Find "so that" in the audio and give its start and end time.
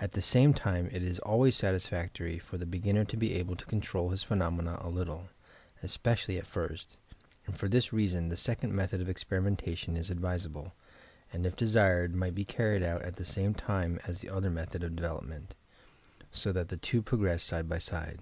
16.32-16.68